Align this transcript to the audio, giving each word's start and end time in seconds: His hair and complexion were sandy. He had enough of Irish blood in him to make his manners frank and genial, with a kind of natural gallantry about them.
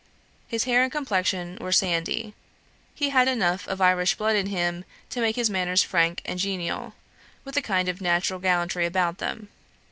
His 0.47 0.63
hair 0.63 0.81
and 0.81 0.91
complexion 0.91 1.59
were 1.61 1.71
sandy. 1.71 2.33
He 2.95 3.11
had 3.11 3.27
enough 3.27 3.67
of 3.67 3.81
Irish 3.81 4.15
blood 4.15 4.35
in 4.35 4.47
him 4.47 4.83
to 5.11 5.21
make 5.21 5.35
his 5.35 5.47
manners 5.47 5.83
frank 5.83 6.23
and 6.25 6.39
genial, 6.39 6.95
with 7.43 7.55
a 7.55 7.61
kind 7.61 7.87
of 7.87 8.01
natural 8.01 8.39
gallantry 8.39 8.87
about 8.87 9.19
them. 9.19 9.49